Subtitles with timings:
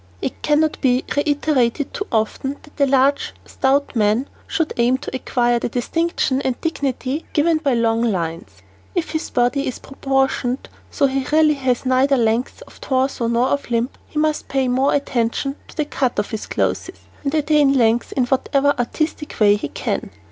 [0.19, 5.59] It cannot be reiterated too often that a large, stout man should aim to acquire
[5.59, 8.63] the distinction and dignity given by long lines.
[8.95, 13.69] If his body is proportioned so he really has neither length of torso nor of
[13.69, 16.89] limb he must pay more attention to the cut of his clothes
[17.23, 20.09] and attain length in whatever artistic way he can.